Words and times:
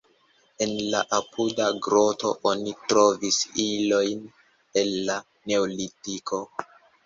En 0.65 0.71
la 0.93 1.01
apuda 1.17 1.67
groto 1.89 2.33
oni 2.53 2.75
trovis 2.93 3.39
ilojn 3.67 4.27
el 4.85 4.93
la 5.07 5.23
neolitiko. 5.29 6.45